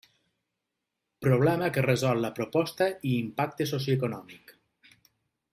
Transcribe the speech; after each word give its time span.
Problema 1.25 1.69
que 1.75 1.83
resol 1.87 2.25
la 2.25 2.33
proposta 2.41 2.89
i 3.13 3.15
impacte 3.21 3.71
socioeconòmic. 3.77 4.59